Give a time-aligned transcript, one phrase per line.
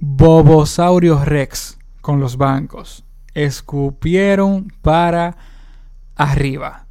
[0.00, 3.04] Bobosaurio Rex con los bancos.
[3.34, 5.36] Escupieron para
[6.14, 6.86] arriba.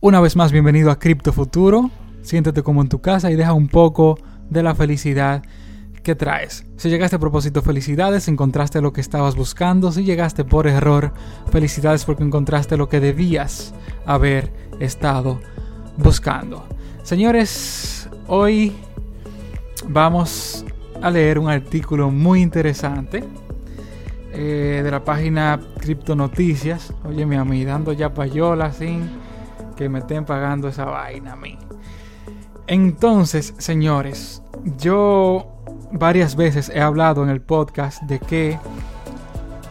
[0.00, 1.90] Una vez más, bienvenido a Cripto Futuro.
[2.22, 4.18] Siéntete como en tu casa y deja un poco
[4.48, 5.42] de la felicidad
[6.06, 6.64] que traes.
[6.76, 9.90] Si llegaste a propósito, felicidades, encontraste lo que estabas buscando.
[9.90, 11.12] Si llegaste por error,
[11.50, 13.74] felicidades porque encontraste lo que debías
[14.06, 15.40] haber estado
[15.96, 16.64] buscando.
[17.02, 18.76] Señores, hoy
[19.88, 20.64] vamos
[21.02, 23.24] a leer un artículo muy interesante
[24.32, 26.94] eh, de la página Cripto Noticias.
[27.04, 29.10] Oye, mi amigo, dando ya payola sin
[29.76, 31.58] que me estén pagando esa vaina a mí.
[32.68, 34.40] Entonces, señores,
[34.78, 35.55] yo
[35.96, 38.58] varias veces he hablado en el podcast de que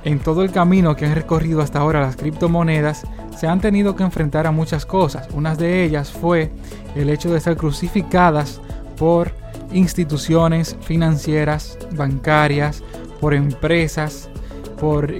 [0.04, 3.04] en todo el camino que han recorrido hasta ahora las criptomonedas
[3.36, 5.28] se han tenido que enfrentar a muchas cosas.
[5.34, 6.52] Una de ellas fue
[6.96, 8.62] el hecho de ser crucificadas
[8.98, 9.32] por
[9.72, 12.84] instituciones financieras, bancarias,
[13.20, 14.30] por empresas,
[14.80, 15.12] por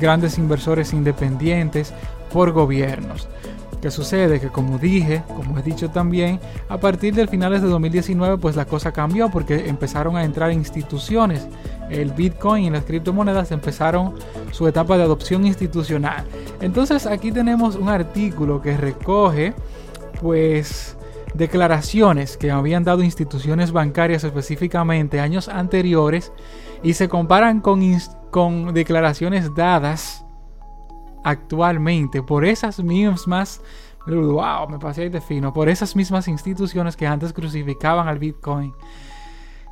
[0.00, 1.92] grandes inversores independientes,
[2.32, 3.28] por gobiernos.
[3.86, 4.40] ¿Qué sucede?
[4.40, 8.64] Que como dije, como he dicho también, a partir del finales de 2019 pues la
[8.64, 11.46] cosa cambió porque empezaron a entrar instituciones.
[11.88, 14.14] El Bitcoin y las criptomonedas empezaron
[14.50, 16.24] su etapa de adopción institucional.
[16.60, 19.54] Entonces aquí tenemos un artículo que recoge
[20.20, 20.96] pues
[21.34, 26.32] declaraciones que habían dado instituciones bancarias específicamente años anteriores
[26.82, 27.80] y se comparan con,
[28.32, 30.25] con declaraciones dadas
[31.24, 33.60] actualmente por esas mismas,
[34.06, 38.72] wow, me pasé de fino, por esas mismas instituciones que antes crucificaban al Bitcoin.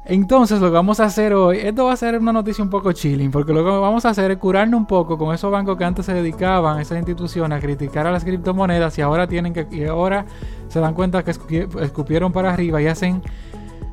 [0.07, 2.93] Entonces lo que vamos a hacer hoy, esto va a ser una noticia un poco
[2.93, 5.85] chilling, porque lo que vamos a hacer es curarnos un poco con esos bancos que
[5.85, 10.27] antes se dedicaban, esas instituciones, a criticar a las criptomonedas y ahora tienen que, ahora
[10.69, 13.23] se dan cuenta que escupieron para arriba y hacen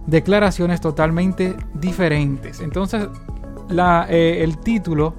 [0.05, 2.59] declaraciones totalmente diferentes.
[2.59, 3.07] Entonces
[4.09, 5.13] eh, el título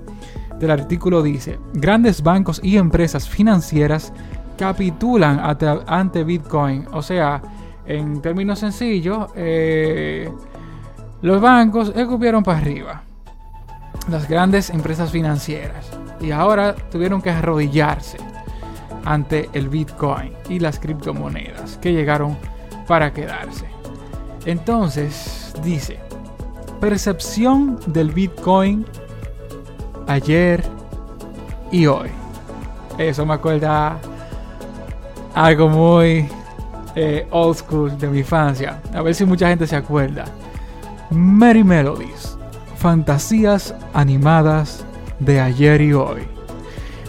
[0.63, 4.13] del artículo dice, grandes bancos y empresas financieras
[4.57, 5.41] capitulan
[5.89, 6.87] ante, Bitcoin.
[6.93, 7.43] O sea,
[7.85, 10.31] en términos sencillos, eh,
[11.21, 13.03] los bancos escupieron para arriba.
[14.09, 15.91] Las grandes empresas financieras.
[16.21, 18.19] Y ahora tuvieron que arrodillarse
[19.05, 22.39] ante el Bitcoin y las criptomonedas que llegaron
[22.87, 23.67] para quedarse.
[24.47, 25.99] Entonces, dice,
[26.81, 28.87] percepción del Bitcoin
[30.07, 30.65] ayer
[31.71, 32.09] y hoy.
[32.99, 33.99] Eso me acuerda
[35.35, 36.29] algo muy
[36.95, 38.81] eh, old school de mi infancia.
[38.93, 40.25] A ver si mucha gente se acuerda.
[41.11, 42.37] Merry Melodies.
[42.77, 44.85] Fantasías animadas
[45.19, 46.23] de ayer y hoy.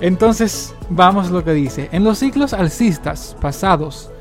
[0.02, 1.90] Entonces, vamos lo que dice.
[1.92, 4.12] En los ciclos alcistas pasados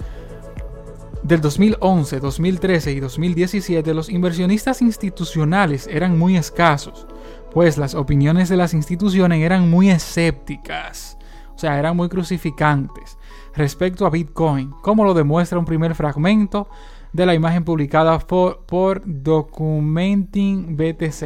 [1.23, 7.07] del 2011, 2013 y 2017, los inversionistas institucionales eran muy escasos
[7.53, 11.19] pues las opiniones de las instituciones eran muy escépticas,
[11.55, 13.19] o sea, eran muy crucificantes
[13.55, 16.69] respecto a Bitcoin, como lo demuestra un primer fragmento
[17.13, 21.23] de la imagen publicada por, por Documenting BTC.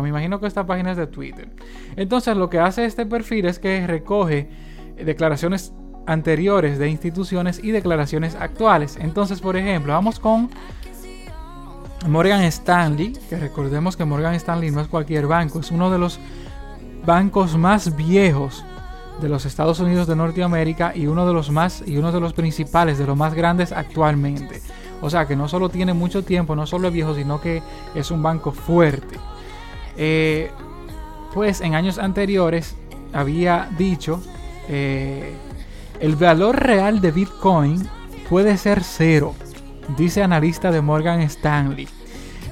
[0.00, 1.50] Me imagino que esta página es de Twitter.
[1.96, 4.48] Entonces, lo que hace este perfil es que recoge
[4.96, 5.74] declaraciones
[6.06, 8.96] anteriores de instituciones y declaraciones actuales.
[9.00, 10.50] Entonces, por ejemplo, vamos con
[12.08, 16.18] Morgan Stanley, que recordemos que Morgan Stanley no es cualquier banco, es uno de los
[17.04, 18.64] bancos más viejos
[19.20, 22.32] de los Estados Unidos de Norteamérica y uno de los más y uno de los
[22.32, 24.60] principales, de los más grandes actualmente.
[25.00, 27.62] O sea que no solo tiene mucho tiempo, no solo es viejo, sino que
[27.94, 29.16] es un banco fuerte.
[29.96, 30.50] Eh,
[31.32, 32.76] pues en años anteriores
[33.12, 34.20] había dicho
[34.68, 35.34] eh,
[36.00, 37.88] el valor real de Bitcoin
[38.28, 39.34] puede ser cero
[39.96, 41.88] dice analista de Morgan Stanley.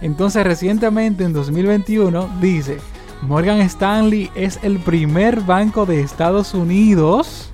[0.01, 2.79] Entonces recientemente en 2021 dice,
[3.23, 7.51] Morgan Stanley es el primer banco de Estados Unidos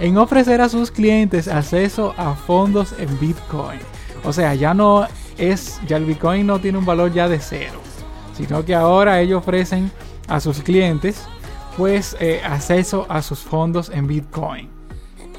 [0.00, 3.78] en ofrecer a sus clientes acceso a fondos en Bitcoin.
[4.24, 5.06] O sea, ya no
[5.38, 7.78] es, ya el Bitcoin no tiene un valor ya de cero,
[8.36, 9.90] sino que ahora ellos ofrecen
[10.26, 11.22] a sus clientes
[11.76, 14.68] pues eh, acceso a sus fondos en Bitcoin.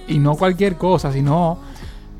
[0.07, 1.59] Y no cualquier cosa, sino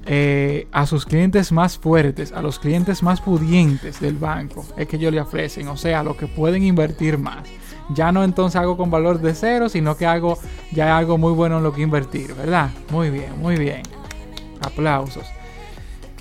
[0.06, 4.98] eh, a sus clientes más fuertes, a los clientes más pudientes del banco, es que
[4.98, 7.48] ellos le ofrecen, o sea, lo que pueden invertir más.
[7.90, 10.38] Ya no entonces hago con valor de cero, sino que hago
[10.72, 12.69] ya algo muy bueno en lo que invertir, ¿verdad?
[12.92, 13.84] Muy bien, muy bien.
[14.62, 15.25] Aplausos.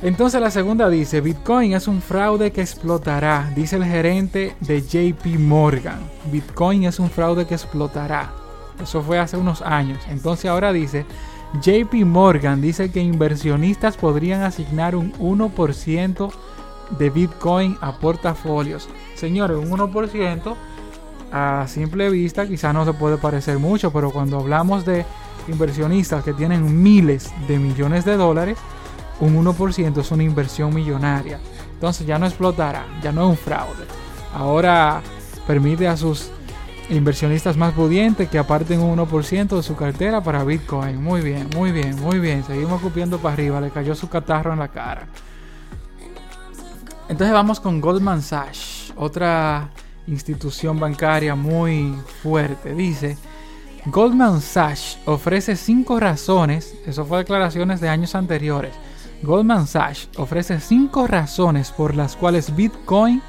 [0.03, 5.39] Entonces la segunda dice, Bitcoin es un fraude que explotará, dice el gerente de JP
[5.39, 5.99] Morgan.
[6.31, 8.33] Bitcoin es un fraude que explotará.
[8.83, 10.03] Eso fue hace unos años.
[10.09, 11.07] Entonces ahora dice,
[11.61, 16.33] JP Morgan dice que inversionistas podrían asignar un 1%
[16.99, 18.89] de Bitcoin a portafolios.
[19.15, 20.55] Señores, un 1%
[21.33, 25.05] a simple vista quizá no se puede parecer mucho, pero cuando hablamos de
[25.49, 28.59] inversionistas que tienen miles de millones de dólares,
[29.21, 31.39] un 1% es una inversión millonaria.
[31.73, 33.85] Entonces ya no explotará, ya no es un fraude.
[34.35, 35.03] Ahora
[35.47, 36.31] permite a sus
[36.91, 41.03] inversionistas más pudientes que aparten un 1% de su cartera para Bitcoin.
[41.03, 42.45] Muy bien, muy bien, muy bien.
[42.45, 43.61] Seguimos cupiendo para arriba.
[43.61, 45.09] Le cayó su catarro en la cara.
[47.09, 49.71] Entonces vamos con Goldman Sachs, otra
[50.07, 52.75] institución bancaria muy fuerte.
[52.75, 53.19] Dice,
[53.87, 58.73] Goldman Sachs ofrece cinco razones, eso fue declaraciones de años anteriores.
[59.23, 63.21] Goldman Sachs ofrece cinco razones por las cuales Bitcoin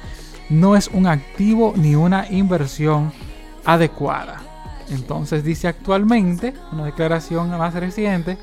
[0.48, 3.12] no es un activo ni una inversión
[3.66, 4.40] adecuada.
[4.88, 8.38] Entonces dice actualmente, una declaración más reciente,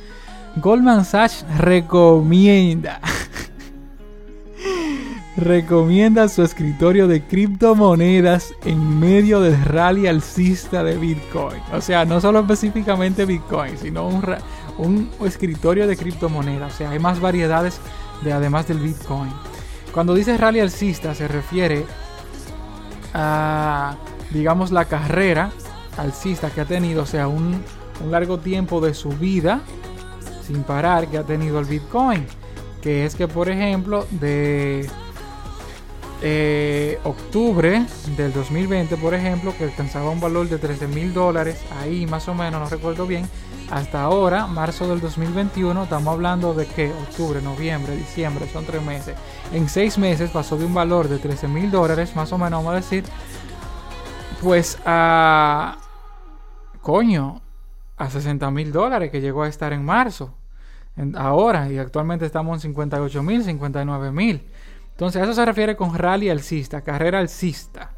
[0.57, 2.99] Goldman Sachs recomienda
[5.37, 11.61] recomienda su escritorio de criptomonedas en medio del rally alcista de Bitcoin.
[11.73, 14.23] O sea, no solo específicamente Bitcoin, sino un,
[14.77, 16.73] un escritorio de criptomonedas.
[16.73, 17.79] O sea, hay más variedades
[18.23, 19.31] de además del Bitcoin.
[19.91, 21.85] Cuando dice rally alcista se refiere
[23.13, 23.95] a,
[24.33, 25.51] digamos, la carrera
[25.97, 27.63] alcista que ha tenido, o sea, un,
[28.09, 29.61] largo tiempo de subida
[30.45, 32.25] sin parar que ha tenido el Bitcoin.
[32.81, 34.89] Que es que, por ejemplo, de
[36.21, 37.85] eh, octubre
[38.17, 42.33] del 2020, por ejemplo, que alcanzaba un valor de 13 mil dólares, ahí más o
[42.33, 43.29] menos, no recuerdo bien,
[43.71, 49.15] hasta ahora, marzo del 2021, estamos hablando de que octubre, noviembre, diciembre, son tres meses.
[49.53, 52.73] En seis meses pasó de un valor de 13 mil dólares, más o menos, vamos
[52.73, 53.03] a decir,
[54.43, 55.77] pues a...
[56.81, 57.41] Coño,
[57.97, 60.35] a 60 mil dólares que llegó a estar en marzo.
[61.15, 64.45] ahora, y actualmente estamos en 58 mil, 59 mil.
[64.91, 67.91] Entonces, a eso se refiere con rally alcista, carrera alcista.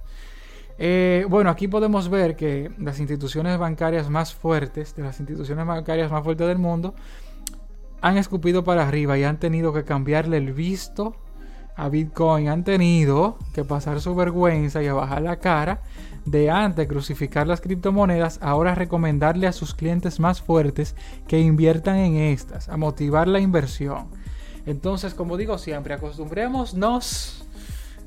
[0.78, 6.12] Eh, bueno, aquí podemos ver que las instituciones bancarias más fuertes, de las instituciones bancarias
[6.12, 6.94] más fuertes del mundo,
[8.02, 11.16] han escupido para arriba y han tenido que cambiarle el visto
[11.75, 12.50] a Bitcoin.
[12.50, 15.81] Han tenido que pasar su vergüenza y a bajar la cara
[16.25, 20.95] de antes crucificar las criptomonedas, ahora recomendarle a sus clientes más fuertes
[21.27, 24.07] que inviertan en estas, a motivar la inversión.
[24.66, 27.45] Entonces, como digo siempre, acostumbrémonos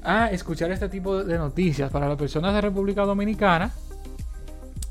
[0.03, 3.73] a escuchar este tipo de noticias para las personas de República Dominicana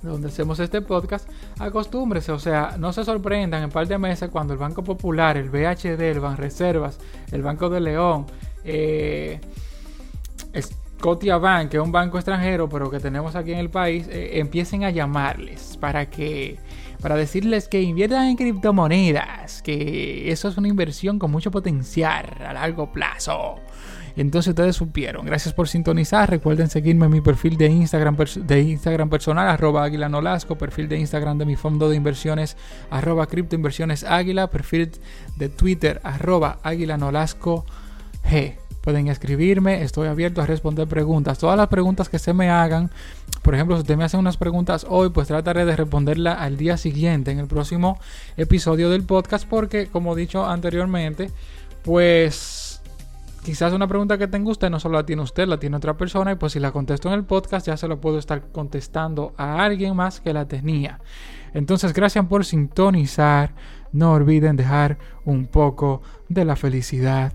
[0.01, 1.29] donde hacemos este podcast,
[1.59, 5.49] acostúmbrese, o sea, no se sorprendan en par de meses cuando el Banco Popular, el
[5.49, 6.99] BHD, el Banreservas,
[7.31, 8.25] el Banco de León,
[8.63, 9.39] eh,
[10.59, 14.83] Scotiabank, que es un banco extranjero, pero que tenemos aquí en el país, eh, empiecen
[14.83, 16.57] a llamarles para que
[17.01, 22.53] para decirles que inviertan en criptomonedas, que eso es una inversión con mucho potencial a
[22.53, 23.59] largo plazo.
[24.15, 25.27] Entonces ustedes supieron.
[25.27, 26.27] Gracias por sintonizar.
[26.27, 30.97] Recuerden seguirme en mi perfil de Instagram, de Instagram personal, arroba Águila Nolasco, perfil de
[30.97, 32.57] Instagram de mi fondo de inversiones,
[32.89, 34.89] arroba criptoinversiones Águila, perfil
[35.35, 37.63] de Twitter, arroba Águila Nolasco
[38.81, 41.37] Pueden escribirme, estoy abierto a responder preguntas.
[41.37, 42.89] Todas las preguntas que se me hagan,
[43.41, 46.77] por ejemplo, si usted me hace unas preguntas hoy, pues trataré de responderla al día
[46.77, 47.99] siguiente, en el próximo
[48.37, 51.31] episodio del podcast, porque como he dicho anteriormente,
[51.83, 52.81] pues
[53.43, 56.31] quizás una pregunta que tenga usted no solo la tiene usted, la tiene otra persona,
[56.31, 59.63] y pues si la contesto en el podcast ya se lo puedo estar contestando a
[59.63, 60.99] alguien más que la tenía.
[61.53, 63.53] Entonces, gracias por sintonizar.
[63.91, 67.33] No olviden dejar un poco de la felicidad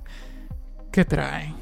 [0.93, 1.62] que traen.